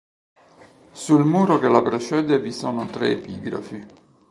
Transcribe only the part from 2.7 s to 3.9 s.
tre epigrafi.